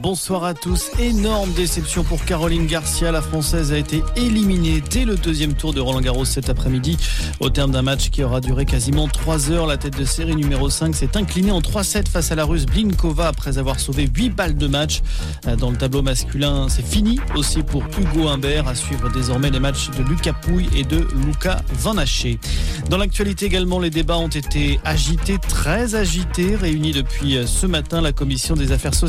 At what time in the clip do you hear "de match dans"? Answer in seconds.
14.56-15.70